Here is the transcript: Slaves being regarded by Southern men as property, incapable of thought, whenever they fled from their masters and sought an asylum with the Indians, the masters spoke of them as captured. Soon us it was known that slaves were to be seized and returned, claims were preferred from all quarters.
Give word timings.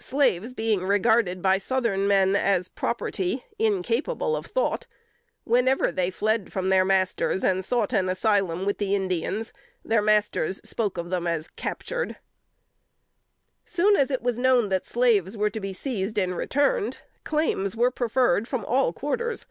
Slaves 0.00 0.52
being 0.52 0.82
regarded 0.82 1.40
by 1.40 1.58
Southern 1.58 2.08
men 2.08 2.34
as 2.34 2.66
property, 2.66 3.44
incapable 3.56 4.34
of 4.36 4.46
thought, 4.46 4.88
whenever 5.44 5.92
they 5.92 6.10
fled 6.10 6.52
from 6.52 6.70
their 6.70 6.84
masters 6.84 7.44
and 7.44 7.64
sought 7.64 7.92
an 7.92 8.08
asylum 8.08 8.66
with 8.66 8.78
the 8.78 8.96
Indians, 8.96 9.52
the 9.84 10.02
masters 10.02 10.60
spoke 10.68 10.98
of 10.98 11.10
them 11.10 11.28
as 11.28 11.46
captured. 11.46 12.16
Soon 13.64 13.96
us 13.96 14.10
it 14.10 14.22
was 14.22 14.38
known 14.40 14.70
that 14.70 14.86
slaves 14.86 15.36
were 15.36 15.50
to 15.50 15.60
be 15.60 15.72
seized 15.72 16.18
and 16.18 16.36
returned, 16.36 16.98
claims 17.22 17.76
were 17.76 17.92
preferred 17.92 18.48
from 18.48 18.64
all 18.64 18.92
quarters. 18.92 19.46